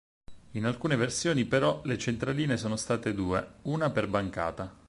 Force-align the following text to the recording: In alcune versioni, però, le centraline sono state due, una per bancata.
In 0.53 0.65
alcune 0.65 0.95
versioni, 0.95 1.45
però, 1.45 1.81
le 1.85 1.95
centraline 1.99 2.57
sono 2.57 2.75
state 2.75 3.13
due, 3.13 3.57
una 3.65 3.91
per 3.91 4.07
bancata. 4.07 4.75